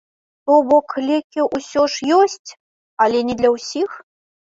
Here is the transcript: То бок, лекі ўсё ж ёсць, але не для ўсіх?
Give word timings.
То 0.51 0.53
бок, 0.69 0.93
лекі 1.09 1.43
ўсё 1.57 1.83
ж 1.95 2.07
ёсць, 2.19 2.49
але 3.05 3.21
не 3.29 3.35
для 3.43 3.49
ўсіх? 3.57 3.91